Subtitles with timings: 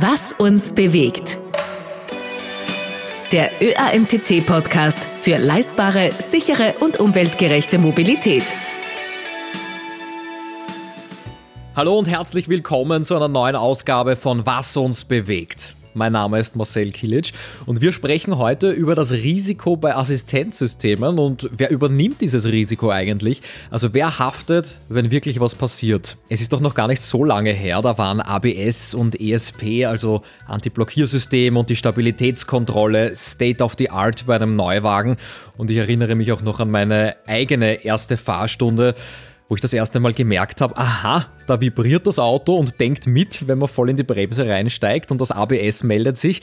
[0.00, 1.40] Was uns bewegt.
[3.32, 8.44] Der ÖAMTC-Podcast für leistbare, sichere und umweltgerechte Mobilität.
[11.74, 15.74] Hallo und herzlich willkommen zu einer neuen Ausgabe von Was uns bewegt.
[15.98, 17.32] Mein Name ist Marcel Kilic
[17.66, 23.40] und wir sprechen heute über das Risiko bei Assistenzsystemen und wer übernimmt dieses Risiko eigentlich?
[23.68, 26.16] Also wer haftet, wenn wirklich was passiert?
[26.28, 30.22] Es ist doch noch gar nicht so lange her, da waren ABS und ESP, also
[30.46, 35.16] Anti-Blockiersystem und die Stabilitätskontrolle State of the Art bei einem Neuwagen
[35.56, 38.94] und ich erinnere mich auch noch an meine eigene erste Fahrstunde
[39.48, 43.48] wo ich das erste Mal gemerkt habe, aha, da vibriert das Auto und denkt mit,
[43.48, 46.42] wenn man voll in die Bremse reinsteigt und das ABS meldet sich.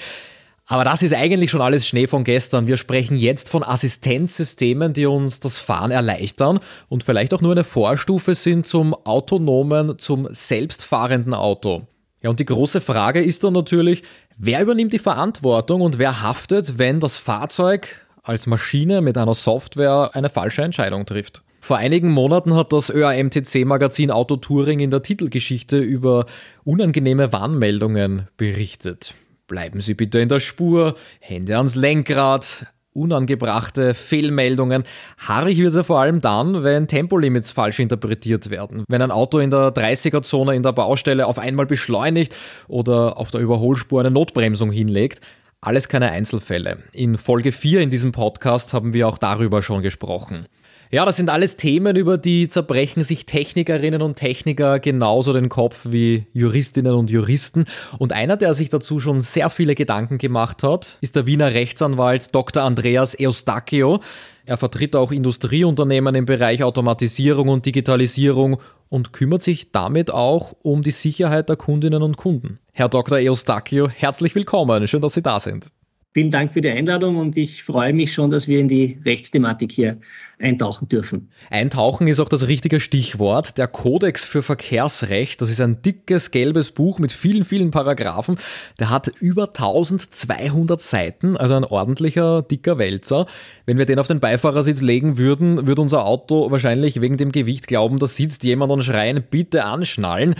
[0.67, 2.65] Aber das ist eigentlich schon alles Schnee von gestern.
[2.65, 7.63] Wir sprechen jetzt von Assistenzsystemen, die uns das Fahren erleichtern und vielleicht auch nur eine
[7.63, 11.83] Vorstufe sind zum autonomen, zum selbstfahrenden Auto.
[12.23, 14.01] Ja, und die große Frage ist dann natürlich,
[14.37, 20.09] wer übernimmt die Verantwortung und wer haftet, wenn das Fahrzeug als Maschine mit einer Software
[20.13, 21.44] eine falsche Entscheidung trifft?
[21.65, 26.27] Vor einigen Monaten hat das ÖAMTC-Magazin Auto Touring in der Titelgeschichte über
[26.63, 29.15] unangenehme Warnmeldungen berichtet.
[29.47, 34.83] Bleiben Sie bitte in der Spur, Hände ans Lenkrad, unangebrachte Fehlmeldungen.
[35.17, 38.83] Haarig wird es ja vor allem dann, wenn Tempolimits falsch interpretiert werden.
[38.87, 42.35] Wenn ein Auto in der 30er-Zone in der Baustelle auf einmal beschleunigt
[42.67, 45.19] oder auf der Überholspur eine Notbremsung hinlegt.
[45.61, 46.77] Alles keine Einzelfälle.
[46.91, 50.45] In Folge 4 in diesem Podcast haben wir auch darüber schon gesprochen.
[50.91, 55.81] Ja, das sind alles Themen, über die zerbrechen sich Technikerinnen und Techniker genauso den Kopf
[55.89, 57.65] wie Juristinnen und Juristen.
[57.97, 62.35] Und einer, der sich dazu schon sehr viele Gedanken gemacht hat, ist der Wiener Rechtsanwalt
[62.35, 62.63] Dr.
[62.63, 63.99] Andreas Eustachio.
[64.45, 70.83] Er vertritt auch Industrieunternehmen im Bereich Automatisierung und Digitalisierung und kümmert sich damit auch um
[70.83, 72.59] die Sicherheit der Kundinnen und Kunden.
[72.71, 73.17] Herr Dr.
[73.17, 74.87] Eustachio, herzlich willkommen.
[74.87, 75.71] Schön, dass Sie da sind.
[76.15, 79.69] Vielen Dank für die Einladung und ich freue mich schon, dass wir in die Rechtsthematik
[79.69, 79.97] hier
[80.39, 81.29] eintauchen dürfen.
[81.49, 83.57] Eintauchen ist auch das richtige Stichwort.
[83.57, 88.37] Der Kodex für Verkehrsrecht, das ist ein dickes gelbes Buch mit vielen, vielen Paragraphen.
[88.79, 93.25] Der hat über 1200 Seiten, also ein ordentlicher, dicker Wälzer.
[93.65, 97.67] Wenn wir den auf den Beifahrersitz legen würden, würde unser Auto wahrscheinlich wegen dem Gewicht
[97.67, 100.35] glauben, da sitzt jemand und schreien, bitte anschnallen.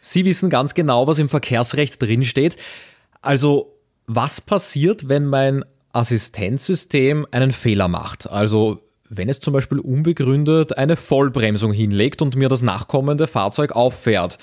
[0.00, 2.56] Sie wissen ganz genau, was im Verkehrsrecht drinsteht.
[3.22, 3.79] Also
[4.12, 8.28] was passiert, wenn mein Assistenzsystem einen Fehler macht?
[8.28, 14.38] Also wenn es zum Beispiel unbegründet eine Vollbremsung hinlegt und mir das nachkommende Fahrzeug auffährt.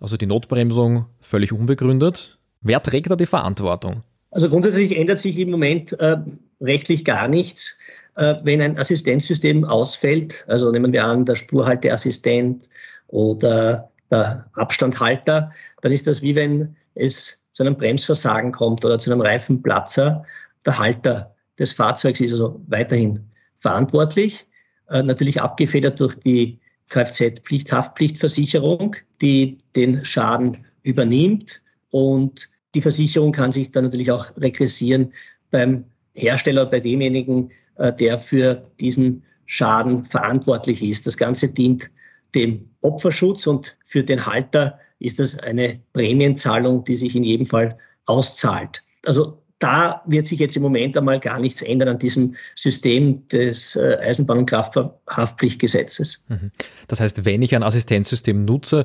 [0.00, 2.38] Also die Notbremsung völlig unbegründet.
[2.60, 4.02] Wer trägt da die Verantwortung?
[4.32, 6.16] Also grundsätzlich ändert sich im Moment äh,
[6.60, 7.78] rechtlich gar nichts.
[8.16, 12.68] Äh, wenn ein Assistenzsystem ausfällt, also nehmen wir an, der Spurhalteassistent
[13.06, 19.10] oder der Abstandhalter, dann ist das wie wenn es zu einem Bremsversagen kommt oder zu
[19.10, 20.24] einem Reifenplatzer,
[20.64, 23.18] der Halter des Fahrzeugs ist also weiterhin
[23.56, 24.46] verantwortlich,
[24.90, 31.60] äh, natürlich abgefedert durch die Kfz-Pflichthaftpflichtversicherung, die den Schaden übernimmt
[31.90, 35.12] und die Versicherung kann sich dann natürlich auch regressieren
[35.50, 41.08] beim Hersteller, bei demjenigen, äh, der für diesen Schaden verantwortlich ist.
[41.08, 41.90] Das Ganze dient
[42.36, 47.76] dem Opferschutz und für den Halter ist das eine Prämienzahlung, die sich in jedem Fall
[48.06, 48.82] auszahlt.
[49.04, 53.76] Also da wird sich jetzt im Moment einmal gar nichts ändern an diesem System des
[53.76, 56.26] äh, Eisenbahn- und Kraftfahrhaftpflichtgesetzes.
[56.28, 56.52] Mhm.
[56.86, 58.84] Das heißt, wenn ich ein Assistenzsystem nutze,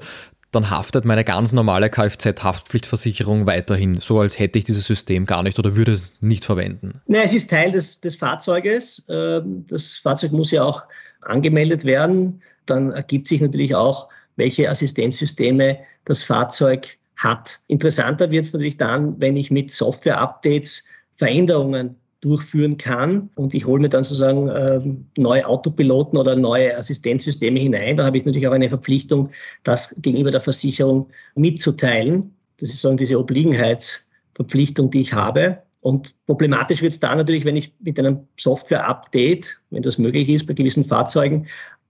[0.51, 5.57] dann haftet meine ganz normale Kfz-Haftpflichtversicherung weiterhin, so als hätte ich dieses System gar nicht
[5.57, 7.01] oder würde es nicht verwenden.
[7.07, 9.05] Nein, es ist Teil des, des Fahrzeuges.
[9.09, 10.83] Ähm, das Fahrzeug muss ja auch
[11.21, 12.41] angemeldet werden.
[12.65, 17.59] Dann ergibt sich natürlich auch welche Assistenzsysteme das Fahrzeug hat.
[17.67, 20.85] Interessanter wird es natürlich dann, wenn ich mit Software-Updates
[21.15, 27.59] Veränderungen durchführen kann und ich hole mir dann sozusagen ähm, neue Autopiloten oder neue Assistenzsysteme
[27.59, 27.97] hinein.
[27.97, 29.29] Da habe ich natürlich auch eine Verpflichtung,
[29.63, 32.33] das gegenüber der Versicherung mitzuteilen.
[32.59, 35.57] Das ist sozusagen diese Obliegenheitsverpflichtung, die ich habe.
[35.81, 40.47] Und problematisch wird es da natürlich, wenn ich mit einem Software-Update, wenn das möglich ist
[40.47, 41.47] bei gewissen Fahrzeugen,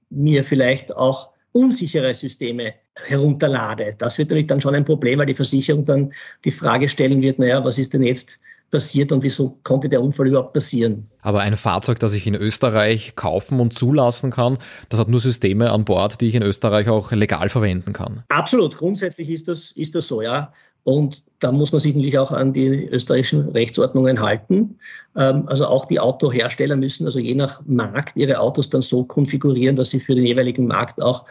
[0.10, 2.74] mir vielleicht auch unsichere Systeme
[3.06, 3.96] herunterlade.
[3.98, 6.14] Das wird natürlich dann schon ein Problem, weil die Versicherung dann
[6.44, 8.40] die Frage stellen wird, naja, was ist denn jetzt
[8.74, 11.08] passiert und wieso konnte der Unfall überhaupt passieren.
[11.22, 14.58] Aber ein Fahrzeug, das ich in Österreich kaufen und zulassen kann,
[14.90, 18.24] das hat nur Systeme an Bord, die ich in Österreich auch legal verwenden kann.
[18.30, 20.52] Absolut, grundsätzlich ist das, ist das so, ja.
[20.84, 24.78] Und da muss man sich natürlich auch an die österreichischen Rechtsordnungen halten.
[25.16, 29.76] Ähm, also auch die Autohersteller müssen also je nach Markt ihre Autos dann so konfigurieren,
[29.76, 31.26] dass sie für den jeweiligen Markt auch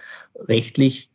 [0.49, 1.10] rechtlich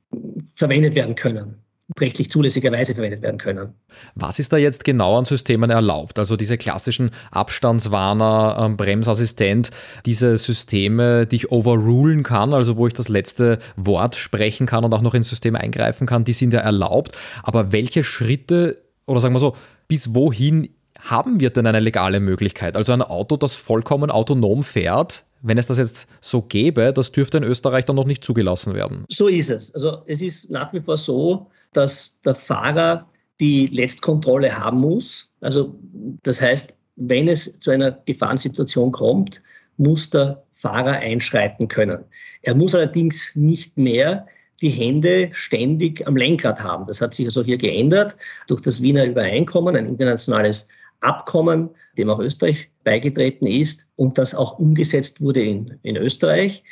[0.55, 1.55] verwendet werden können.
[1.99, 3.73] Rechtlich zulässigerweise verwendet werden können.
[4.15, 6.19] Was ist da jetzt genau an Systemen erlaubt?
[6.19, 9.71] Also diese klassischen Abstandswarner, ähm, Bremsassistent,
[10.05, 14.93] diese Systeme, die ich overrulen kann, also wo ich das letzte Wort sprechen kann und
[14.93, 17.13] auch noch ins System eingreifen kann, die sind ja erlaubt.
[17.43, 19.55] Aber welche Schritte oder sagen wir so,
[19.87, 20.69] bis wohin
[20.99, 22.75] haben wir denn eine legale Möglichkeit?
[22.75, 27.37] Also ein Auto, das vollkommen autonom fährt, wenn es das jetzt so gäbe, das dürfte
[27.37, 29.05] in Österreich dann noch nicht zugelassen werden.
[29.09, 29.73] So ist es.
[29.73, 33.07] Also es ist nach wie vor so, dass der Fahrer
[33.39, 35.31] die Letztkontrolle haben muss.
[35.41, 35.75] Also
[36.23, 39.41] das heißt, wenn es zu einer Gefahrensituation kommt,
[39.77, 42.03] muss der Fahrer einschreiten können.
[42.41, 44.25] Er muss allerdings nicht mehr
[44.61, 46.87] die Hände ständig am Lenkrad haben.
[46.87, 48.15] Das hat sich also hier geändert
[48.47, 50.69] durch das Wiener Übereinkommen, ein internationales
[51.01, 56.63] Abkommen, dem auch Österreich beigetreten ist und das auch umgesetzt wurde in, in Österreich.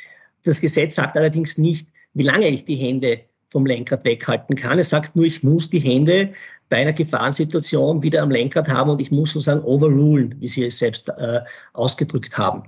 [0.44, 4.78] Das Gesetz sagt allerdings nicht, wie lange ich die Hände vom Lenkrad weghalten kann.
[4.78, 6.32] Es sagt nur, ich muss die Hände
[6.68, 10.78] bei einer Gefahrensituation wieder am Lenkrad haben und ich muss sozusagen overrulen, wie Sie es
[10.78, 11.40] selbst äh,
[11.72, 12.64] ausgedrückt haben.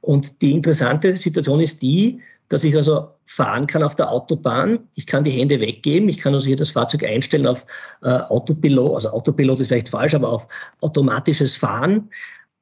[0.00, 4.78] Und die interessante Situation ist die, dass ich also fahren kann auf der Autobahn.
[4.94, 6.08] Ich kann die Hände weggeben.
[6.08, 7.66] Ich kann also hier das Fahrzeug einstellen auf
[8.02, 8.94] äh, Autopilot.
[8.94, 10.48] Also Autopilot ist vielleicht falsch, aber auf
[10.80, 12.08] automatisches Fahren.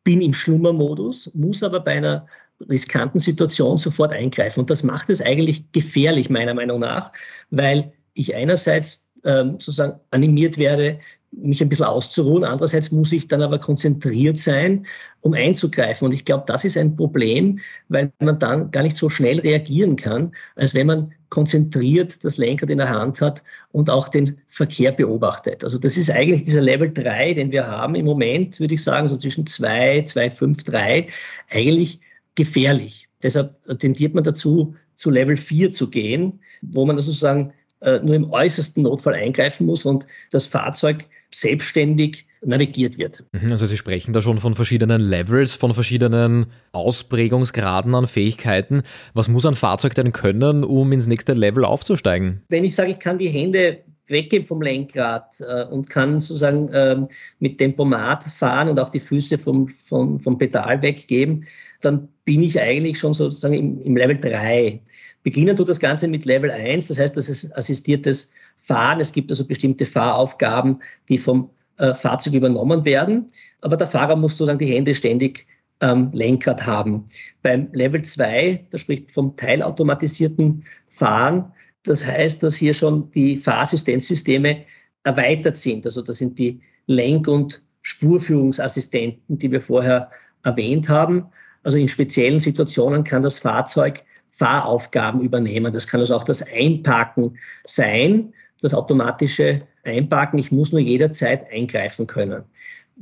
[0.04, 2.26] Bin im Schlummermodus, muss aber bei einer
[2.68, 4.60] riskanten Situation sofort eingreifen.
[4.60, 7.12] Und das macht es eigentlich gefährlich, meiner Meinung nach,
[7.50, 10.98] weil ich einerseits ähm, sozusagen animiert werde,
[11.36, 12.44] mich ein bisschen auszuruhen.
[12.44, 14.86] Andererseits muss ich dann aber konzentriert sein,
[15.20, 16.06] um einzugreifen.
[16.06, 19.96] Und ich glaube, das ist ein Problem, weil man dann gar nicht so schnell reagieren
[19.96, 23.42] kann, als wenn man konzentriert das Lenkrad in der Hand hat
[23.72, 25.62] und auch den Verkehr beobachtet.
[25.64, 29.08] Also das ist eigentlich dieser Level 3, den wir haben im Moment, würde ich sagen,
[29.08, 31.08] so zwischen 2, 2, 5, 3,
[31.50, 32.00] eigentlich
[32.34, 33.08] gefährlich.
[33.22, 38.30] Deshalb tendiert man dazu, zu Level 4 zu gehen, wo man sozusagen äh, nur im
[38.30, 41.06] äußersten Notfall eingreifen muss und das Fahrzeug
[41.40, 43.24] selbstständig navigiert wird.
[43.32, 48.82] Mhm, also Sie sprechen da schon von verschiedenen Levels, von verschiedenen Ausprägungsgraden an Fähigkeiten.
[49.14, 52.42] Was muss ein Fahrzeug denn können, um ins nächste Level aufzusteigen?
[52.48, 57.08] Wenn ich sage, ich kann die Hände weggeben vom Lenkrad äh, und kann sozusagen ähm,
[57.40, 61.46] mit Tempomat fahren und auch die Füße vom, vom, vom Pedal weggeben,
[61.80, 64.80] dann bin ich eigentlich schon sozusagen im, im Level 3.
[65.26, 69.00] Beginnen tut das Ganze mit Level 1, das heißt, das ist assistiertes Fahren.
[69.00, 73.26] Es gibt also bestimmte Fahraufgaben, die vom äh, Fahrzeug übernommen werden.
[73.60, 75.48] Aber der Fahrer muss sozusagen die Hände ständig
[75.80, 77.06] ähm, Lenkrad haben.
[77.42, 81.52] Beim Level 2, da spricht vom teilautomatisierten Fahren.
[81.82, 84.64] Das heißt, dass hier schon die Fahrassistenzsysteme
[85.02, 85.86] erweitert sind.
[85.86, 90.08] Also das sind die Lenk- und Spurführungsassistenten, die wir vorher
[90.44, 91.26] erwähnt haben.
[91.64, 94.04] Also in speziellen Situationen kann das Fahrzeug
[94.36, 95.72] Fahraufgaben übernehmen.
[95.72, 100.38] Das kann also auch das Einparken sein, das automatische Einparken.
[100.38, 102.42] Ich muss nur jederzeit eingreifen können.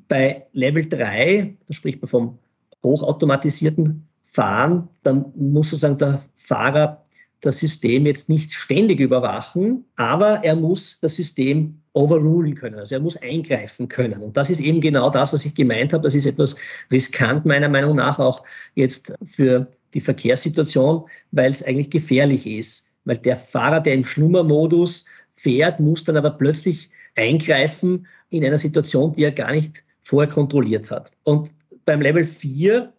[0.08, 2.38] Bei Level 3, da spricht man vom
[2.82, 7.02] hochautomatisierten Fahren, dann muss sozusagen der Fahrer
[7.40, 12.78] das System jetzt nicht ständig überwachen, aber er muss das System overrulen können.
[12.78, 14.22] Also er muss eingreifen können.
[14.22, 16.02] Und das ist eben genau das, was ich gemeint habe.
[16.02, 16.56] Das ist etwas
[16.90, 18.42] riskant meiner Meinung nach auch
[18.74, 22.90] jetzt für die Verkehrssituation, weil es eigentlich gefährlich ist.
[23.04, 29.14] Weil der Fahrer, der im Schlummermodus fährt, muss dann aber plötzlich eingreifen in einer Situation,
[29.14, 31.10] die er gar nicht vorher kontrolliert hat.
[31.22, 31.52] Und
[31.84, 32.92] beim Level 4,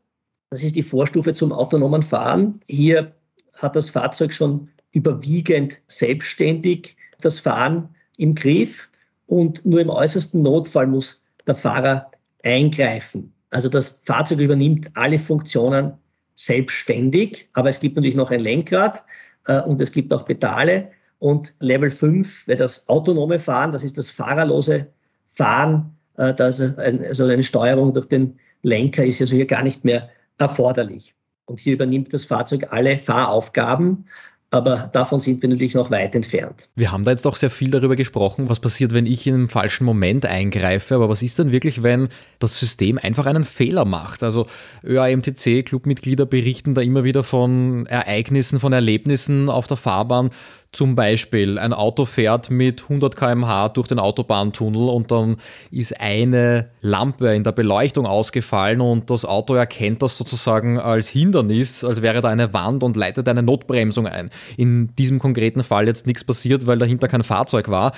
[0.50, 3.14] das ist die Vorstufe zum autonomen Fahren, hier
[3.54, 8.90] hat das Fahrzeug schon überwiegend selbstständig das Fahren im Griff
[9.28, 12.12] und nur im äußersten Notfall muss der Fahrer
[12.44, 13.34] eingreifen.
[13.50, 15.94] Also das Fahrzeug übernimmt alle Funktionen
[16.36, 19.04] selbstständig, aber es gibt natürlich noch ein Lenkrad
[19.48, 20.92] äh, und es gibt auch Pedale.
[21.20, 24.88] Und Level 5 wäre das autonome Fahren, das ist das fahrerlose
[25.30, 25.96] Fahren.
[26.18, 31.14] Äh, ein, also eine Steuerung durch den Lenker ist also hier gar nicht mehr erforderlich.
[31.46, 34.08] Und hier übernimmt das Fahrzeug alle Fahraufgaben
[34.52, 36.70] aber davon sind wir natürlich noch weit entfernt.
[36.76, 39.50] Wir haben da jetzt auch sehr viel darüber gesprochen, was passiert, wenn ich in einem
[39.50, 40.96] falschen Moment eingreife.
[40.96, 42.10] Aber was ist denn wirklich, wenn
[42.40, 44.24] das System einfach einen Fehler macht?
[44.24, 44.46] Also
[44.84, 50.30] ÖAMTC, Clubmitglieder berichten da immer wieder von Ereignissen, von Erlebnissen auf der Fahrbahn,
[50.76, 55.38] zum Beispiel, ein Auto fährt mit 100 km/h durch den Autobahntunnel und dann
[55.72, 61.84] ist eine Lampe in der Beleuchtung ausgefallen und das Auto erkennt das sozusagen als Hindernis,
[61.84, 64.30] als wäre da eine Wand und leitet eine Notbremsung ein.
[64.58, 67.94] In diesem konkreten Fall jetzt nichts passiert, weil dahinter kein Fahrzeug war.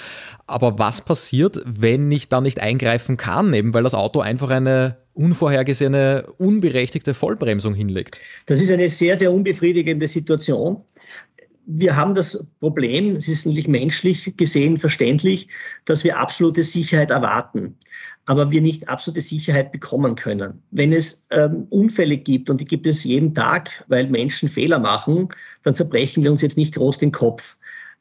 [0.46, 4.98] Aber was passiert, wenn ich dann nicht eingreifen kann, eben weil das Auto einfach eine
[5.14, 8.22] unvorhergesehene, unberechtigte Vollbremsung hinlegt?
[8.46, 10.84] Das ist eine sehr, sehr unbefriedigende Situation
[11.68, 15.50] wir haben das Problem, es ist natürlich menschlich gesehen verständlich,
[15.84, 17.76] dass wir absolute Sicherheit erwarten,
[18.26, 20.64] aber wir nicht absolute Sicherheit bekommen können.
[20.72, 25.28] Wenn es ähm, Unfälle gibt, und die gibt es jeden Tag, weil Menschen Fehler machen,
[25.64, 27.58] dann zerbrechen wir uns jetzt nicht groß den Kopf.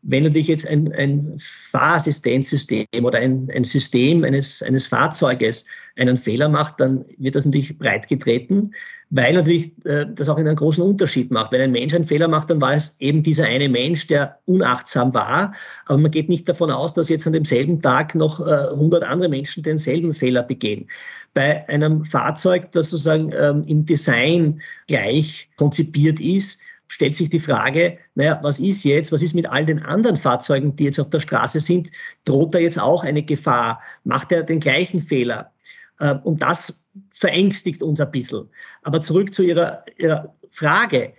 [0.09, 6.49] Wenn natürlich jetzt ein, ein Fahrassistenzsystem oder ein, ein System eines, eines Fahrzeuges einen Fehler
[6.49, 8.71] macht, dann wird das natürlich breit getreten,
[9.11, 11.51] weil natürlich äh, das auch einen großen Unterschied macht.
[11.51, 15.13] Wenn ein Mensch einen Fehler macht, dann war es eben dieser eine Mensch, der unachtsam
[15.13, 15.55] war.
[15.87, 19.29] Aber man geht nicht davon aus, dass jetzt an demselben Tag noch äh, 100 andere
[19.29, 20.87] Menschen denselben Fehler begehen.
[21.35, 27.99] Bei einem Fahrzeug, das sozusagen ähm, im Design gleich konzipiert ist, stellt sich die Frage,
[28.15, 31.21] naja, was ist jetzt, was ist mit all den anderen Fahrzeugen, die jetzt auf der
[31.21, 31.91] Straße sind?
[32.25, 33.81] Droht da jetzt auch eine Gefahr?
[34.05, 35.53] Macht er den gleichen Fehler?
[35.99, 38.49] Äh, und das verängstigt uns ein bisschen.
[38.83, 41.15] Aber zurück zu Ihrer, Ihrer Frage.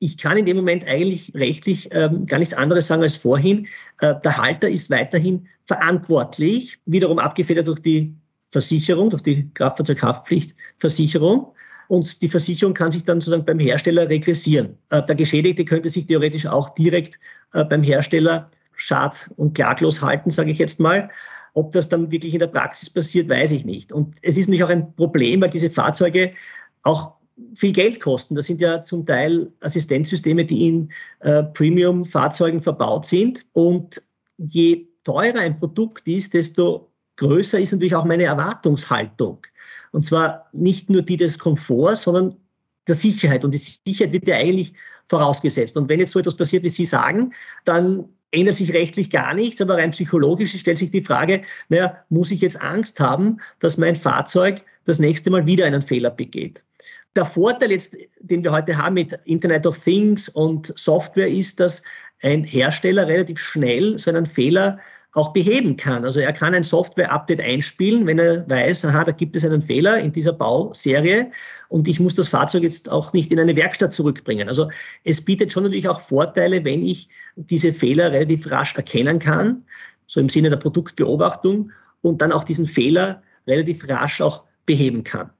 [0.00, 3.66] Ich kann in dem Moment eigentlich rechtlich ähm, gar nichts anderes sagen als vorhin.
[4.00, 8.14] Äh, der Halter ist weiterhin verantwortlich, wiederum abgefedert durch die
[8.52, 11.52] Versicherung, durch die Kraftfahrzeughaftpflichtversicherung
[11.88, 14.76] und die Versicherung kann sich dann sozusagen beim Hersteller regressieren.
[14.90, 17.18] Äh, der Geschädigte könnte sich theoretisch auch direkt
[17.54, 21.10] äh, beim Hersteller schad- und klaglos halten, sage ich jetzt mal.
[21.54, 23.90] Ob das dann wirklich in der Praxis passiert, weiß ich nicht.
[23.90, 26.32] Und es ist natürlich auch ein Problem, weil diese Fahrzeuge
[26.82, 27.12] auch
[27.54, 28.34] viel Geld kosten.
[28.34, 33.44] Das sind ja zum Teil Assistenzsysteme, die in äh, Premium-Fahrzeugen verbaut sind.
[33.52, 34.00] Und
[34.36, 39.38] je teurer ein Produkt ist, desto größer ist natürlich auch meine Erwartungshaltung.
[39.92, 42.36] Und zwar nicht nur die des Komforts, sondern
[42.86, 43.44] der Sicherheit.
[43.44, 44.72] Und die Sicherheit wird ja eigentlich
[45.06, 45.76] vorausgesetzt.
[45.76, 47.32] Und wenn jetzt so etwas passiert, wie Sie sagen,
[47.64, 52.30] dann ändert sich rechtlich gar nichts, aber rein psychologisch stellt sich die Frage, naja, muss
[52.30, 56.62] ich jetzt Angst haben, dass mein Fahrzeug das nächste Mal wieder einen Fehler begeht?
[57.16, 61.82] Der Vorteil jetzt, den wir heute haben mit Internet of Things und Software ist, dass
[62.20, 64.78] ein Hersteller relativ schnell so einen Fehler
[65.12, 66.04] auch beheben kann.
[66.04, 69.98] Also er kann ein Software-Update einspielen, wenn er weiß, aha, da gibt es einen Fehler
[69.98, 71.30] in dieser Bauserie
[71.68, 74.48] und ich muss das Fahrzeug jetzt auch nicht in eine Werkstatt zurückbringen.
[74.48, 74.70] Also
[75.04, 79.64] es bietet schon natürlich auch Vorteile, wenn ich diese Fehler relativ rasch erkennen kann,
[80.06, 81.72] so im Sinne der Produktbeobachtung
[82.02, 85.30] und dann auch diesen Fehler relativ rasch auch beheben kann.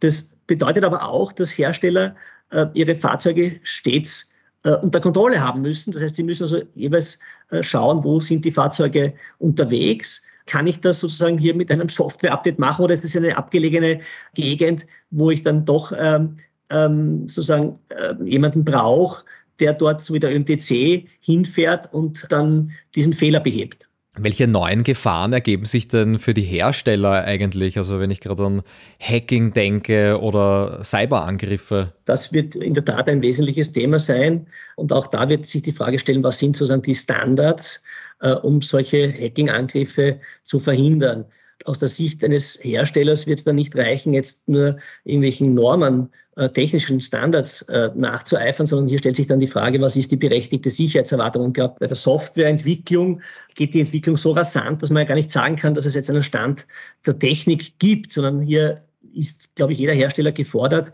[0.00, 2.16] Das bedeutet aber auch, dass Hersteller
[2.50, 4.32] äh, ihre Fahrzeuge stets
[4.64, 5.92] unter Kontrolle haben müssen.
[5.92, 7.18] Das heißt, sie müssen also jeweils
[7.50, 10.22] äh, schauen, wo sind die Fahrzeuge unterwegs.
[10.46, 14.00] Kann ich das sozusagen hier mit einem Software-Update machen oder ist das eine abgelegene
[14.34, 16.36] Gegend, wo ich dann doch ähm,
[16.70, 19.24] ähm, sozusagen äh, jemanden brauche,
[19.58, 23.88] der dort so wie der ÖMTC hinfährt und dann diesen Fehler behebt?
[24.18, 27.76] Welche neuen Gefahren ergeben sich denn für die Hersteller eigentlich?
[27.78, 28.62] Also wenn ich gerade an
[29.00, 31.92] Hacking denke oder Cyberangriffe.
[32.06, 34.46] Das wird in der Tat ein wesentliches Thema sein.
[34.76, 37.84] Und auch da wird sich die Frage stellen, was sind sozusagen die Standards,
[38.20, 41.26] äh, um solche Hacking-Angriffe zu verhindern
[41.66, 46.48] aus der Sicht eines Herstellers wird es dann nicht reichen, jetzt nur irgendwelchen Normen, äh,
[46.50, 50.70] technischen Standards äh, nachzueifern, sondern hier stellt sich dann die Frage, was ist die berechtigte
[50.70, 51.44] Sicherheitserwartung?
[51.46, 53.22] Und gerade bei der Softwareentwicklung
[53.54, 56.10] geht die Entwicklung so rasant, dass man ja gar nicht sagen kann, dass es jetzt
[56.10, 56.66] einen Stand
[57.06, 58.76] der Technik gibt, sondern hier
[59.14, 60.92] ist, glaube ich, jeder Hersteller gefordert,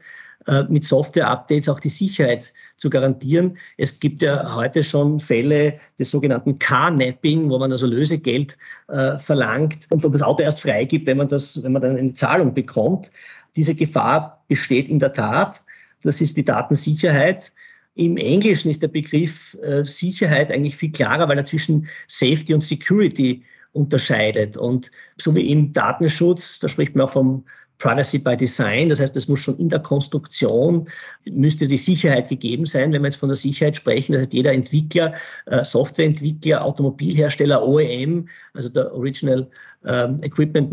[0.68, 3.56] mit Software-Updates auch die Sicherheit zu garantieren.
[3.76, 8.56] Es gibt ja heute schon Fälle des sogenannten Car-Napping, wo man also Lösegeld
[8.88, 12.54] äh, verlangt und das Auto erst freigibt, wenn man das, wenn man dann eine Zahlung
[12.54, 13.10] bekommt.
[13.56, 15.60] Diese Gefahr besteht in der Tat.
[16.02, 17.52] Das ist die Datensicherheit.
[17.94, 22.64] Im Englischen ist der Begriff äh, Sicherheit eigentlich viel klarer, weil er zwischen Safety und
[22.64, 24.56] Security unterscheidet.
[24.56, 27.44] Und so wie im Datenschutz, da spricht man auch vom
[27.82, 28.90] Privacy by Design.
[28.90, 30.88] Das heißt, es muss schon in der Konstruktion,
[31.24, 34.12] müsste die Sicherheit gegeben sein, wenn wir jetzt von der Sicherheit sprechen.
[34.12, 35.14] Das heißt, jeder Entwickler,
[35.46, 39.50] äh, Softwareentwickler, Automobilhersteller, OEM, also der Original
[39.84, 40.72] ähm, Equipment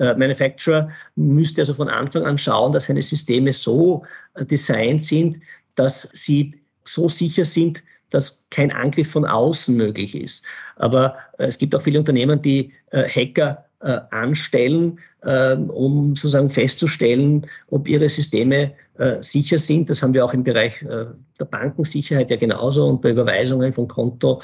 [0.00, 5.38] äh, Manufacturer, müsste also von Anfang an schauen, dass seine Systeme so äh, designt sind,
[5.76, 10.44] dass sie so sicher sind, dass kein Angriff von außen möglich ist.
[10.76, 17.88] Aber es gibt auch viele Unternehmen, die Hacker äh, anstellen, äh, um sozusagen festzustellen, ob
[17.88, 19.88] ihre Systeme äh, sicher sind.
[19.88, 21.06] Das haben wir auch im Bereich äh,
[21.38, 24.40] der Bankensicherheit ja genauso und bei Überweisungen von Konto,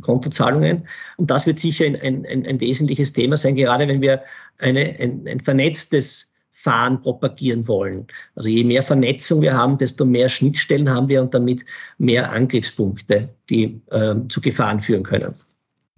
[0.00, 0.86] Kontozahlungen.
[1.16, 4.22] Und das wird sicher ein, ein, ein wesentliches Thema sein, gerade wenn wir
[4.58, 8.06] eine, ein, ein vernetztes Fahren propagieren wollen.
[8.34, 11.64] Also je mehr Vernetzung wir haben, desto mehr Schnittstellen haben wir und damit
[11.98, 15.34] mehr Angriffspunkte, die äh, zu Gefahren führen können.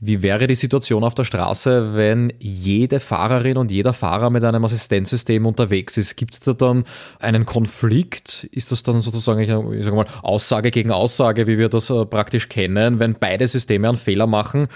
[0.01, 4.65] Wie wäre die Situation auf der Straße, wenn jede Fahrerin und jeder Fahrer mit einem
[4.65, 6.15] Assistenzsystem unterwegs ist?
[6.15, 6.85] Gibt es da dann
[7.19, 8.45] einen Konflikt?
[8.53, 12.49] Ist das dann sozusagen, ich sage mal, Aussage gegen Aussage, wie wir das äh, praktisch
[12.49, 14.69] kennen, wenn beide Systeme einen Fehler machen?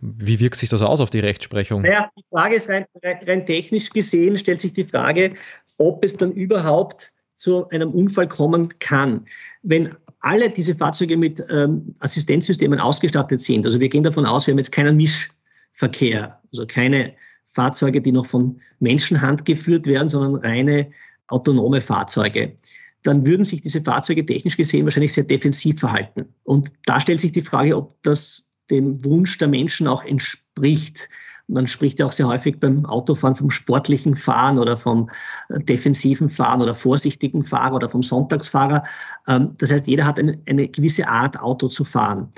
[0.00, 1.82] Wie wirkt sich das aus auf die Rechtsprechung?
[1.82, 5.34] Naja, die Frage ist rein, rein technisch gesehen, stellt sich die Frage,
[5.76, 9.26] ob es dann überhaupt zu einem Unfall kommen kann.
[9.62, 14.52] Wenn alle diese Fahrzeuge mit ähm, Assistenzsystemen ausgestattet sind, also wir gehen davon aus, wir
[14.52, 17.14] haben jetzt keinen Mischverkehr, also keine
[17.48, 20.90] Fahrzeuge, die noch von Menschenhand geführt werden, sondern reine
[21.26, 22.56] autonome Fahrzeuge,
[23.02, 26.26] dann würden sich diese Fahrzeuge technisch gesehen wahrscheinlich sehr defensiv verhalten.
[26.44, 31.08] Und da stellt sich die Frage, ob das dem Wunsch der Menschen auch entspricht.
[31.50, 35.10] Man spricht ja auch sehr häufig beim Autofahren vom sportlichen Fahren oder vom
[35.48, 38.84] äh, defensiven Fahren oder vorsichtigen Fahrer oder vom Sonntagsfahrer.
[39.26, 42.28] Ähm, das heißt, jeder hat eine, eine gewisse Art, Auto zu fahren.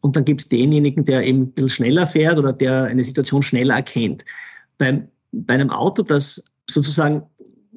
[0.00, 3.42] Und dann gibt es denjenigen, der eben ein bisschen schneller fährt oder der eine Situation
[3.42, 4.24] schneller erkennt.
[4.78, 7.22] Beim, bei einem Auto, das sozusagen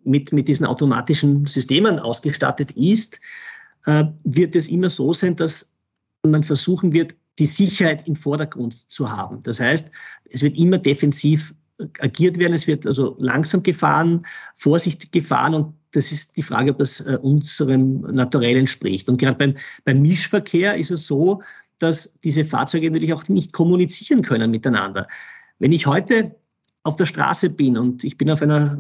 [0.03, 3.19] mit, mit diesen automatischen Systemen ausgestattet ist,
[3.85, 5.73] äh, wird es immer so sein, dass
[6.23, 9.43] man versuchen wird, die Sicherheit im Vordergrund zu haben.
[9.43, 9.91] Das heißt,
[10.29, 11.53] es wird immer defensiv
[11.99, 14.25] agiert werden, es wird also langsam gefahren,
[14.55, 19.07] vorsichtig gefahren und das ist die Frage, ob das äh, unserem Naturell entspricht.
[19.09, 21.41] Und gerade beim, beim Mischverkehr ist es so,
[21.79, 25.07] dass diese Fahrzeuge natürlich auch nicht kommunizieren können miteinander.
[25.59, 26.35] Wenn ich heute
[26.83, 28.79] auf der Straße bin und ich bin auf einer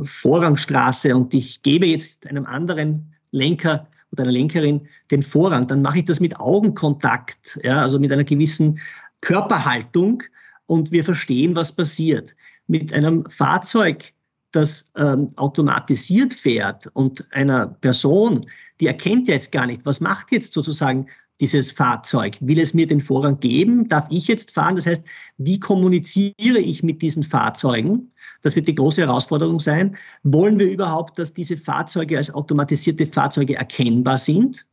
[0.00, 5.82] äh, Vorrangstraße und ich gebe jetzt einem anderen Lenker oder einer Lenkerin den Vorrang, dann
[5.82, 8.78] mache ich das mit Augenkontakt, ja, also mit einer gewissen
[9.20, 10.22] Körperhaltung
[10.66, 12.34] und wir verstehen, was passiert.
[12.66, 14.12] Mit einem Fahrzeug,
[14.52, 18.42] das ähm, automatisiert fährt und einer Person,
[18.80, 21.06] die erkennt ja jetzt gar nicht, was macht jetzt sozusagen
[21.42, 22.38] dieses Fahrzeug?
[22.40, 23.88] Will es mir den Vorrang geben?
[23.88, 24.76] Darf ich jetzt fahren?
[24.76, 25.04] Das heißt,
[25.38, 28.12] wie kommuniziere ich mit diesen Fahrzeugen?
[28.42, 29.96] Das wird die große Herausforderung sein.
[30.22, 34.64] Wollen wir überhaupt, dass diese Fahrzeuge als automatisierte Fahrzeuge erkennbar sind?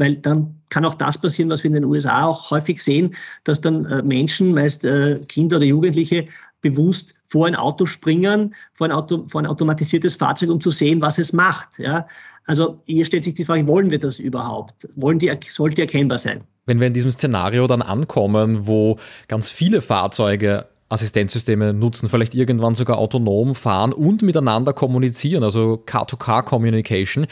[0.00, 3.14] Weil dann kann auch das passieren, was wir in den USA auch häufig sehen,
[3.44, 6.26] dass dann äh, Menschen, meist äh, Kinder oder Jugendliche,
[6.62, 11.00] bewusst vor ein Auto springen, vor ein, Auto, vor ein automatisiertes Fahrzeug, um zu sehen,
[11.00, 11.78] was es macht.
[11.78, 12.06] Ja?
[12.46, 14.88] Also hier stellt sich die Frage, wollen wir das überhaupt?
[14.96, 16.42] Wollen die, sollte erkennbar sein?
[16.66, 18.96] Wenn wir in diesem Szenario dann ankommen, wo
[19.28, 27.26] ganz viele Fahrzeuge Assistenzsysteme nutzen, vielleicht irgendwann sogar autonom fahren und miteinander kommunizieren, also Car-to-Car-Communication.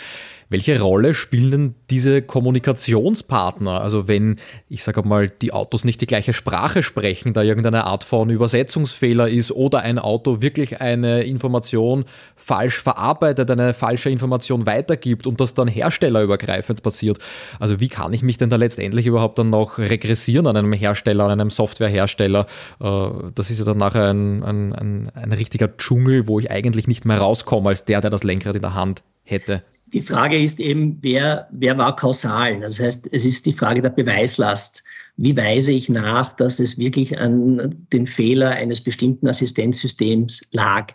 [0.50, 3.82] Welche Rolle spielen denn diese Kommunikationspartner?
[3.82, 4.36] Also wenn,
[4.70, 9.28] ich sage mal, die Autos nicht die gleiche Sprache sprechen, da irgendeine Art von Übersetzungsfehler
[9.28, 15.52] ist oder ein Auto wirklich eine Information falsch verarbeitet, eine falsche Information weitergibt und das
[15.52, 17.18] dann herstellerübergreifend passiert.
[17.60, 21.24] Also wie kann ich mich denn da letztendlich überhaupt dann noch regressieren an einem Hersteller,
[21.24, 22.46] an einem Softwarehersteller?
[22.80, 26.86] Äh, das ist ja dann nachher ein, ein, ein, ein richtiger Dschungel, wo ich eigentlich
[26.86, 29.62] nicht mehr rauskomme als der, der das Lenkrad in der Hand hätte.
[29.92, 32.60] Die Frage ist eben, wer, wer war kausal?
[32.60, 34.84] Das heißt, es ist die Frage der Beweislast.
[35.16, 40.92] Wie weise ich nach, dass es wirklich an den Fehler eines bestimmten Assistenzsystems lag?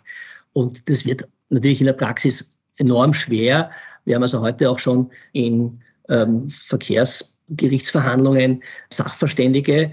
[0.52, 3.70] Und das wird natürlich in der Praxis enorm schwer.
[4.04, 9.92] Wir haben also heute auch schon in ähm, Verkehrsgerichtsverhandlungen Sachverständige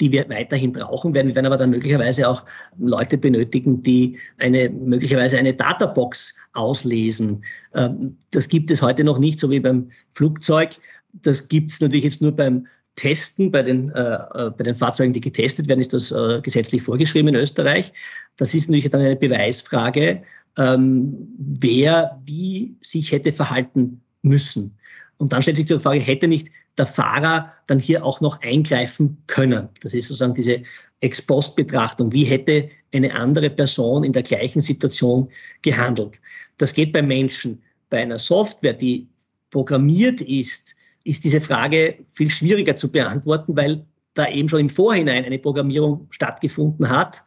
[0.00, 1.28] die wir weiterhin brauchen werden.
[1.28, 2.42] Wir werden aber dann möglicherweise auch
[2.78, 7.44] Leute benötigen, die eine, möglicherweise eine Databox auslesen.
[7.74, 10.76] Ähm, das gibt es heute noch nicht, so wie beim Flugzeug.
[11.22, 15.12] Das gibt es natürlich jetzt nur beim Testen, bei den, äh, äh, bei den Fahrzeugen,
[15.12, 17.92] die getestet werden, ist das äh, gesetzlich vorgeschrieben in Österreich.
[18.36, 20.22] Das ist natürlich dann eine Beweisfrage,
[20.56, 24.76] ähm, wer wie sich hätte verhalten müssen.
[25.16, 29.22] Und dann stellt sich die Frage, hätte nicht der Fahrer dann hier auch noch eingreifen
[29.26, 29.68] können?
[29.82, 30.62] Das ist sozusagen diese
[31.00, 32.12] Ex-Post-Betrachtung.
[32.12, 35.28] Wie hätte eine andere Person in der gleichen Situation
[35.62, 36.20] gehandelt?
[36.58, 37.62] Das geht bei Menschen.
[37.90, 39.08] Bei einer Software, die
[39.50, 43.84] programmiert ist, ist diese Frage viel schwieriger zu beantworten, weil
[44.14, 47.22] da eben schon im Vorhinein eine Programmierung stattgefunden hat.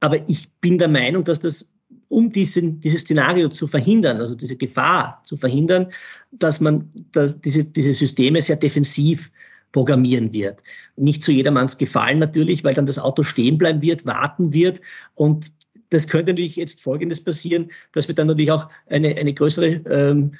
[0.00, 1.72] Aber ich bin der Meinung, dass das
[2.08, 5.88] um diesen, dieses Szenario zu verhindern, also diese Gefahr zu verhindern,
[6.32, 9.30] dass man dass diese, diese Systeme sehr defensiv
[9.72, 10.62] programmieren wird.
[10.96, 14.80] Nicht zu jedermanns Gefallen natürlich, weil dann das Auto stehen bleiben wird, warten wird
[15.14, 15.52] und
[15.90, 20.32] das könnte natürlich jetzt Folgendes passieren, dass wir dann natürlich auch eine, eine größere ähm,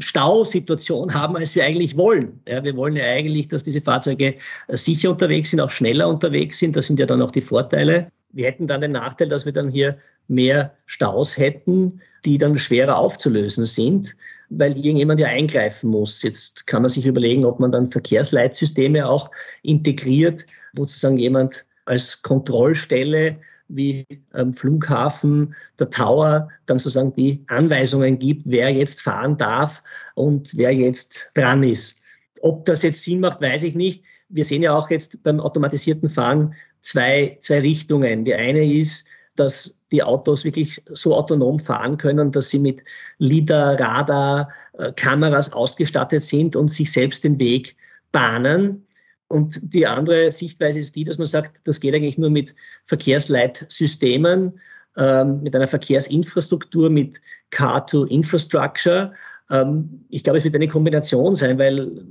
[0.00, 2.40] Stausituation haben, als wir eigentlich wollen.
[2.48, 4.36] Ja, wir wollen ja eigentlich, dass diese Fahrzeuge
[4.68, 6.74] sicher unterwegs sind, auch schneller unterwegs sind.
[6.76, 8.10] Das sind ja dann auch die Vorteile.
[8.36, 9.96] Wir hätten dann den Nachteil, dass wir dann hier
[10.28, 14.14] mehr Staus hätten, die dann schwerer aufzulösen sind,
[14.50, 16.22] weil irgendjemand ja eingreifen muss.
[16.22, 19.30] Jetzt kann man sich überlegen, ob man dann Verkehrsleitsysteme auch
[19.62, 20.44] integriert,
[20.74, 28.42] wo sozusagen jemand als Kontrollstelle wie ähm, Flughafen, der Tower, dann sozusagen die Anweisungen gibt,
[28.44, 29.82] wer jetzt fahren darf
[30.14, 32.02] und wer jetzt dran ist.
[32.42, 34.04] Ob das jetzt Sinn macht, weiß ich nicht.
[34.28, 36.54] Wir sehen ja auch jetzt beim automatisierten Fahren
[36.86, 38.24] zwei, zwei Richtungen.
[38.24, 42.82] Die eine ist, dass die Autos wirklich so autonom fahren können, dass sie mit
[43.18, 47.76] LIDAR, Radar, äh, Kameras ausgestattet sind und sich selbst den Weg
[48.12, 48.86] bahnen.
[49.28, 54.60] Und die andere Sichtweise ist die, dass man sagt, das geht eigentlich nur mit Verkehrsleitsystemen,
[54.96, 57.20] ähm, mit einer Verkehrsinfrastruktur, mit
[57.50, 59.12] Car-to-Infrastructure.
[59.50, 62.04] Ähm, ich glaube, es wird eine Kombination sein, weil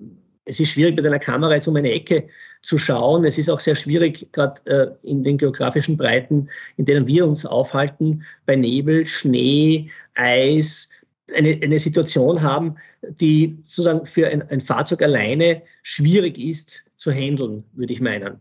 [0.46, 2.28] es ist schwierig, mit einer Kamera jetzt um eine Ecke
[2.62, 3.26] zu schauen.
[3.26, 7.46] Es ist auch sehr schwierig, gerade äh, in den geografischen Breiten, in denen wir uns
[7.46, 10.90] aufhalten, bei Nebel, Schnee, Eis,
[11.36, 12.76] eine, eine Situation haben,
[13.20, 18.40] die sozusagen für ein, ein Fahrzeug alleine schwierig ist zu handeln, würde ich meinen.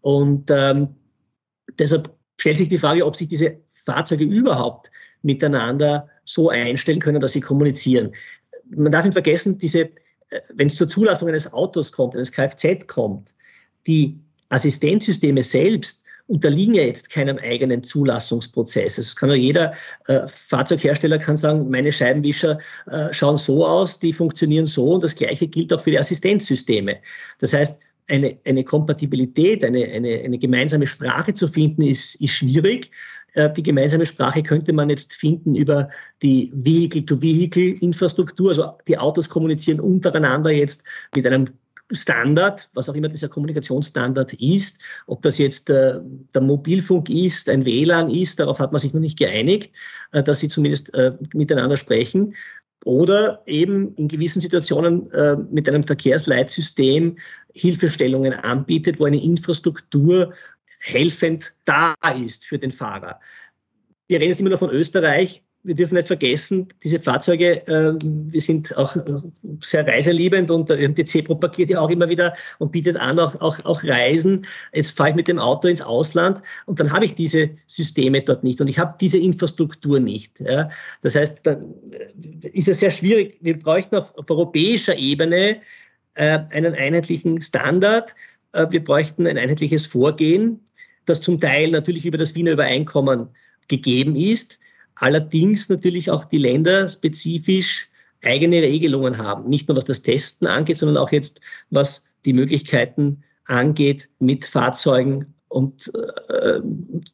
[0.00, 0.88] Und ähm,
[1.78, 4.90] deshalb stellt sich die Frage, ob sich diese Fahrzeuge überhaupt
[5.22, 8.12] miteinander so einstellen können, dass sie kommunizieren.
[8.70, 9.90] Man darf nicht vergessen, diese
[10.54, 13.34] wenn es zur Zulassung eines Autos kommt, eines Kfz kommt,
[13.86, 14.18] die
[14.48, 18.96] Assistenzsysteme selbst unterliegen ja jetzt keinem eigenen Zulassungsprozess.
[18.96, 19.74] Es kann ja jeder
[20.06, 25.16] äh, Fahrzeughersteller kann sagen, meine Scheibenwischer äh, schauen so aus, die funktionieren so und das
[25.16, 26.96] Gleiche gilt auch für die Assistenzsysteme.
[27.40, 32.90] Das heißt, eine, eine Kompatibilität, eine, eine, eine gemeinsame Sprache zu finden, ist, ist schwierig.
[33.34, 35.88] Äh, die gemeinsame Sprache könnte man jetzt finden über
[36.22, 38.48] die Vehicle-to-Vehicle-Infrastruktur.
[38.50, 41.48] Also die Autos kommunizieren untereinander jetzt mit einem
[41.90, 46.00] Standard, was auch immer dieser Kommunikationsstandard ist, ob das jetzt äh,
[46.34, 49.70] der Mobilfunk ist, ein WLAN ist, darauf hat man sich noch nicht geeinigt,
[50.12, 50.92] äh, dass sie zumindest
[51.34, 52.34] miteinander sprechen.
[52.84, 57.18] Oder eben in gewissen Situationen äh, mit einem Verkehrsleitsystem
[57.54, 60.34] Hilfestellungen anbietet, wo eine Infrastruktur
[60.80, 63.20] helfend da ist für den Fahrer.
[64.06, 65.42] Wir reden jetzt immer nur von Österreich.
[65.64, 69.02] Wir dürfen nicht vergessen, diese Fahrzeuge, äh, wir sind auch äh,
[69.60, 73.64] sehr reiseliebend und der MTC propagiert ja auch immer wieder und bietet an auch, auch,
[73.64, 74.46] auch Reisen.
[74.72, 78.44] Jetzt fahre ich mit dem Auto ins Ausland und dann habe ich diese Systeme dort
[78.44, 80.38] nicht und ich habe diese Infrastruktur nicht.
[80.40, 80.68] Ja.
[81.02, 83.38] Das heißt, dann äh, ist es sehr schwierig.
[83.40, 85.60] Wir bräuchten auf, auf europäischer Ebene
[86.14, 88.14] äh, einen einheitlichen Standard.
[88.52, 90.60] Äh, wir bräuchten ein einheitliches Vorgehen
[91.06, 93.28] das zum Teil natürlich über das Wiener Übereinkommen
[93.68, 94.58] gegeben ist,
[94.96, 97.88] allerdings natürlich auch die Länder spezifisch
[98.22, 99.48] eigene Regelungen haben.
[99.48, 105.34] Nicht nur was das Testen angeht, sondern auch jetzt was die Möglichkeiten angeht, mit Fahrzeugen
[105.48, 105.92] und
[106.28, 106.60] äh,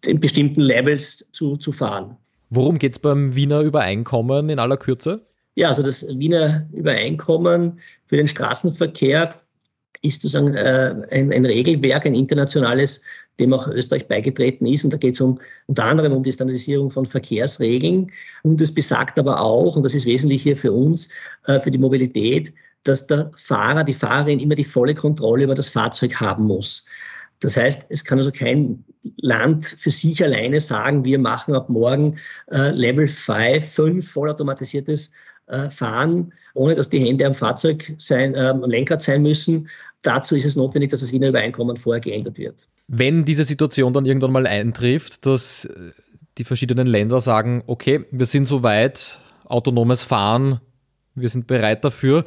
[0.06, 2.16] in bestimmten Levels zu, zu fahren.
[2.48, 5.26] Worum geht es beim Wiener Übereinkommen in aller Kürze?
[5.56, 9.34] Ja, also das Wiener Übereinkommen für den Straßenverkehr
[10.02, 13.04] ist sozusagen äh, ein, ein, Regelwerk, ein internationales,
[13.38, 14.84] dem auch Österreich beigetreten ist.
[14.84, 18.10] Und da geht es um, unter anderem um die Standardisierung von Verkehrsregeln.
[18.42, 21.08] Und es besagt aber auch, und das ist wesentlich hier für uns,
[21.46, 22.52] äh, für die Mobilität,
[22.84, 26.86] dass der Fahrer, die Fahrerin immer die volle Kontrolle über das Fahrzeug haben muss.
[27.40, 28.84] Das heißt, es kann also kein
[29.16, 32.18] Land für sich alleine sagen, wir machen ab morgen
[32.50, 35.10] äh, Level 5, 5 vollautomatisiertes
[35.46, 39.68] äh, fahren, ohne dass die Hände am Fahrzeug sein, äh, am Lenkrad sein müssen.
[40.02, 42.66] Dazu ist es notwendig, dass das Wiener Übereinkommen vorher geändert wird.
[42.88, 45.68] Wenn diese Situation dann irgendwann mal eintrifft, dass
[46.38, 50.60] die verschiedenen Länder sagen, okay, wir sind soweit, autonomes Fahren,
[51.14, 52.24] wir sind bereit dafür,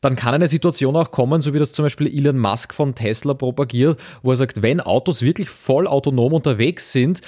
[0.00, 3.32] dann kann eine Situation auch kommen, so wie das zum Beispiel Elon Musk von Tesla
[3.32, 7.22] propagiert, wo er sagt, wenn Autos wirklich voll autonom unterwegs sind,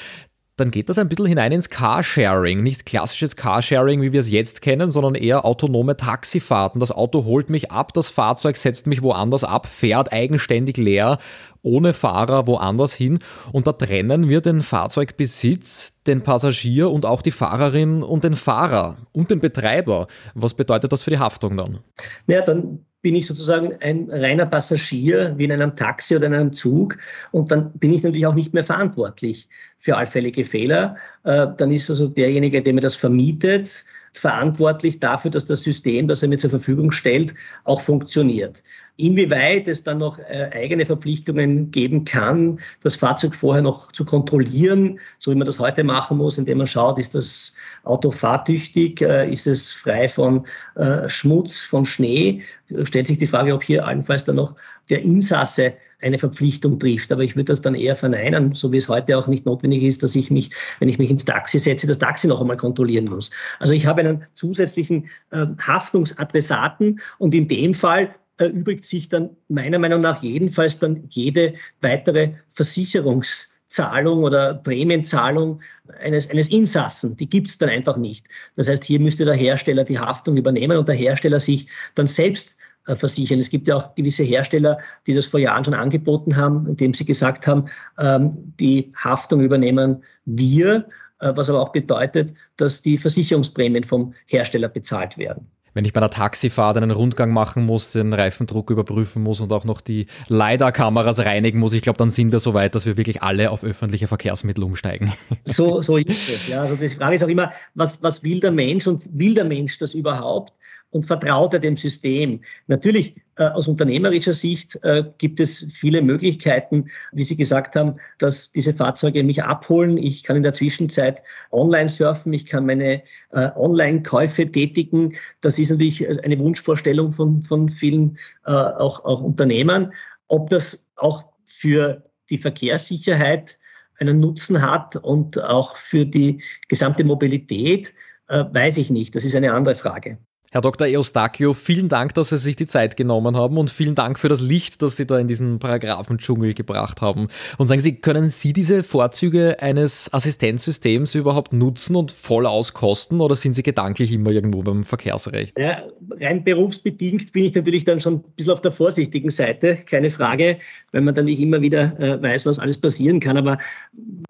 [0.56, 2.62] dann geht das ein bisschen hinein ins Carsharing.
[2.62, 6.80] Nicht klassisches Carsharing, wie wir es jetzt kennen, sondern eher autonome Taxifahrten.
[6.80, 11.18] Das Auto holt mich ab, das Fahrzeug setzt mich woanders ab, fährt eigenständig leer,
[11.60, 13.18] ohne Fahrer woanders hin.
[13.52, 18.96] Und da trennen wir den Fahrzeugbesitz, den Passagier und auch die Fahrerin und den Fahrer
[19.12, 20.06] und den Betreiber.
[20.34, 21.80] Was bedeutet das für die Haftung dann?
[22.28, 26.52] Ja, dann bin ich sozusagen ein reiner Passagier wie in einem Taxi oder in einem
[26.52, 26.98] Zug
[27.30, 30.96] und dann bin ich natürlich auch nicht mehr verantwortlich für allfällige Fehler.
[31.22, 33.84] Äh, dann ist also derjenige, der mir das vermietet,
[34.18, 38.62] verantwortlich dafür, dass das System, das er mir zur Verfügung stellt, auch funktioniert.
[38.98, 44.98] Inwieweit es dann noch äh, eigene Verpflichtungen geben kann, das Fahrzeug vorher noch zu kontrollieren,
[45.18, 49.30] so wie man das heute machen muss, indem man schaut, ist das Auto fahrtüchtig, äh,
[49.30, 52.42] ist es frei von äh, Schmutz, von Schnee,
[52.84, 54.54] stellt sich die Frage, ob hier allenfalls dann noch
[54.90, 57.10] der Insasse eine Verpflichtung trifft.
[57.12, 60.02] Aber ich würde das dann eher verneinen, so wie es heute auch nicht notwendig ist,
[60.02, 63.30] dass ich mich, wenn ich mich ins Taxi setze, das Taxi noch einmal kontrollieren muss.
[63.58, 69.78] Also ich habe einen zusätzlichen äh, Haftungsadressaten und in dem Fall erübrigt sich dann meiner
[69.78, 75.60] Meinung nach jedenfalls dann jede weitere Versicherungs- Zahlung oder Prämienzahlung
[76.00, 78.26] eines, eines Insassen, die gibt es dann einfach nicht.
[78.54, 82.56] Das heißt, hier müsste der Hersteller die Haftung übernehmen und der Hersteller sich dann selbst
[82.94, 83.40] versichern.
[83.40, 87.04] Es gibt ja auch gewisse Hersteller, die das vor Jahren schon angeboten haben, indem sie
[87.04, 87.64] gesagt haben,
[87.98, 90.86] ähm, die Haftung übernehmen wir,
[91.20, 96.00] äh, was aber auch bedeutet, dass die Versicherungsprämien vom Hersteller bezahlt werden wenn ich bei
[96.00, 101.18] einer Taxifahrt einen Rundgang machen muss, den Reifendruck überprüfen muss und auch noch die LiDAR-Kameras
[101.18, 104.08] reinigen muss, ich glaube, dann sind wir so weit, dass wir wirklich alle auf öffentliche
[104.08, 105.12] Verkehrsmittel umsteigen.
[105.44, 106.48] So, so ist es.
[106.48, 106.62] Ja.
[106.62, 109.78] Also die Frage ist auch immer, was, was will der Mensch und will der Mensch
[109.78, 110.52] das überhaupt?
[110.90, 112.40] Und vertraut er dem System.
[112.68, 118.52] Natürlich äh, aus unternehmerischer Sicht äh, gibt es viele Möglichkeiten, wie Sie gesagt haben, dass
[118.52, 119.98] diese Fahrzeuge mich abholen.
[119.98, 121.22] Ich kann in der Zwischenzeit
[121.52, 125.14] online surfen, ich kann meine äh, Online-Käufe tätigen.
[125.42, 129.92] Das ist natürlich eine Wunschvorstellung von, von vielen auch, auch Unternehmern.
[130.28, 133.58] Ob das auch für die Verkehrssicherheit
[133.98, 137.92] einen Nutzen hat und auch für die gesamte Mobilität,
[138.28, 139.14] weiß ich nicht.
[139.14, 140.18] Das ist eine andere Frage.
[140.56, 140.86] Herr Dr.
[140.86, 144.40] Eustachio, vielen Dank, dass Sie sich die Zeit genommen haben und vielen Dank für das
[144.40, 147.28] Licht, das Sie da in diesen Paragraphendschungel gebracht haben.
[147.58, 153.34] Und sagen Sie, können Sie diese Vorzüge eines Assistenzsystems überhaupt nutzen und voll auskosten oder
[153.34, 155.58] sind Sie gedanklich immer irgendwo beim Verkehrsrecht?
[155.58, 155.82] Ja,
[156.22, 160.56] rein berufsbedingt bin ich natürlich dann schon ein bisschen auf der vorsichtigen Seite, keine Frage,
[160.90, 163.36] weil man dann nicht immer wieder äh, weiß, was alles passieren kann.
[163.36, 163.58] Aber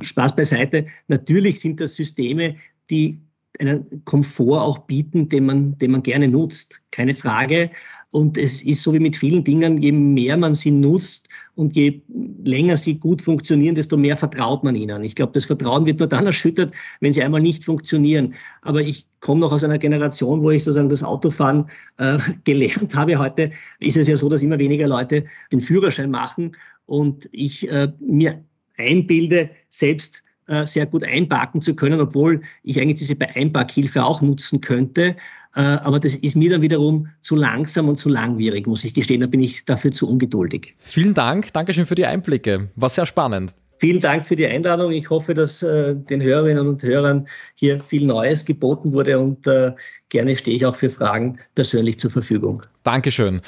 [0.03, 2.57] Spaß beiseite, natürlich sind das Systeme,
[2.91, 3.21] die
[3.61, 6.83] einen Komfort auch bieten, den man, den man gerne nutzt.
[6.91, 7.71] Keine Frage.
[8.11, 12.01] Und es ist so wie mit vielen Dingen, je mehr man sie nutzt und je
[12.43, 15.05] länger sie gut funktionieren, desto mehr vertraut man ihnen.
[15.05, 18.35] Ich glaube, das Vertrauen wird nur dann erschüttert, wenn sie einmal nicht funktionieren.
[18.63, 21.67] Aber ich komme noch aus einer Generation, wo ich sozusagen das Autofahren
[21.99, 23.19] äh, gelernt habe.
[23.19, 27.93] Heute ist es ja so, dass immer weniger Leute den Führerschein machen und ich äh,
[28.01, 28.43] mir
[28.79, 34.61] einbilde, selbst äh, sehr gut einparken zu können, obwohl ich eigentlich diese Einparkhilfe auch nutzen
[34.61, 35.17] könnte.
[35.55, 39.23] Äh, aber das ist mir dann wiederum zu langsam und zu langwierig, muss ich gestehen.
[39.23, 40.75] Da bin ich dafür zu ungeduldig.
[40.79, 41.53] Vielen Dank.
[41.53, 42.69] Dankeschön für die Einblicke.
[42.77, 43.55] War sehr spannend.
[43.79, 44.91] Vielen Dank für die Einladung.
[44.93, 49.73] Ich hoffe, dass äh, den Hörerinnen und Hörern hier viel Neues geboten wurde und äh,
[50.09, 52.63] gerne stehe ich auch für Fragen persönlich zur Verfügung.
[52.85, 53.43] Dankeschön.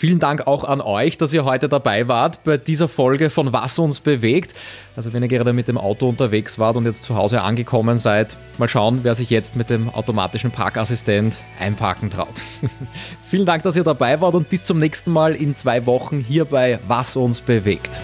[0.00, 3.78] Vielen Dank auch an euch, dass ihr heute dabei wart bei dieser Folge von Was
[3.78, 4.54] uns bewegt.
[4.96, 8.38] Also wenn ihr gerade mit dem Auto unterwegs wart und jetzt zu Hause angekommen seid,
[8.56, 12.40] mal schauen, wer sich jetzt mit dem automatischen Parkassistent einparken traut.
[13.26, 16.46] Vielen Dank, dass ihr dabei wart und bis zum nächsten Mal in zwei Wochen hier
[16.46, 18.00] bei Was uns bewegt.